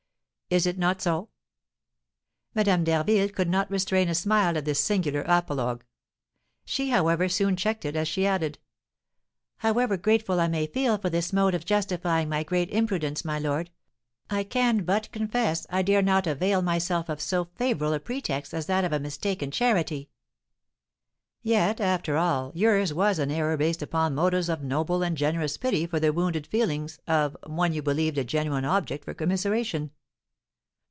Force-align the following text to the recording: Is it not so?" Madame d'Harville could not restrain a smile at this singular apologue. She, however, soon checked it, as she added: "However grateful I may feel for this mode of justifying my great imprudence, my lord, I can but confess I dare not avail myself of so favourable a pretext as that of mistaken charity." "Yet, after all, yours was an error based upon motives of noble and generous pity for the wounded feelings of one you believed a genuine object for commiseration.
Is 0.51 0.65
it 0.65 0.77
not 0.77 1.01
so?" 1.01 1.29
Madame 2.53 2.83
d'Harville 2.83 3.29
could 3.29 3.47
not 3.47 3.71
restrain 3.71 4.09
a 4.09 4.13
smile 4.13 4.57
at 4.57 4.65
this 4.65 4.81
singular 4.81 5.21
apologue. 5.21 5.85
She, 6.65 6.89
however, 6.89 7.29
soon 7.29 7.55
checked 7.55 7.85
it, 7.85 7.95
as 7.95 8.09
she 8.09 8.27
added: 8.27 8.59
"However 9.59 9.95
grateful 9.95 10.41
I 10.41 10.49
may 10.49 10.67
feel 10.67 10.97
for 10.97 11.09
this 11.09 11.31
mode 11.31 11.55
of 11.55 11.63
justifying 11.63 12.27
my 12.27 12.43
great 12.43 12.69
imprudence, 12.69 13.23
my 13.23 13.39
lord, 13.39 13.71
I 14.29 14.43
can 14.43 14.83
but 14.83 15.09
confess 15.13 15.65
I 15.69 15.83
dare 15.83 16.01
not 16.01 16.27
avail 16.27 16.61
myself 16.61 17.07
of 17.07 17.21
so 17.21 17.45
favourable 17.55 17.93
a 17.93 17.99
pretext 18.01 18.53
as 18.53 18.65
that 18.65 18.83
of 18.83 19.01
mistaken 19.01 19.51
charity." 19.51 20.09
"Yet, 21.41 21.79
after 21.79 22.17
all, 22.17 22.51
yours 22.53 22.93
was 22.93 23.19
an 23.19 23.31
error 23.31 23.55
based 23.55 23.81
upon 23.81 24.15
motives 24.15 24.49
of 24.49 24.63
noble 24.63 25.01
and 25.01 25.15
generous 25.15 25.55
pity 25.55 25.87
for 25.87 26.01
the 26.01 26.11
wounded 26.11 26.45
feelings 26.45 26.99
of 27.07 27.37
one 27.45 27.71
you 27.71 27.81
believed 27.81 28.17
a 28.17 28.25
genuine 28.25 28.65
object 28.65 29.05
for 29.05 29.13
commiseration. 29.13 29.91